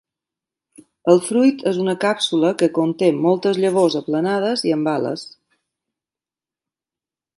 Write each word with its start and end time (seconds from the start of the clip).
El 1.13 1.19
fruit 1.25 1.59
és 1.71 1.77
una 1.83 1.93
càpsula 2.05 2.51
que 2.61 2.69
conté 2.77 3.11
moltes 3.27 3.61
llavors 3.65 3.99
aplanades 4.03 4.65
i 4.71 4.75
amb 4.79 4.91
ales. 4.95 5.27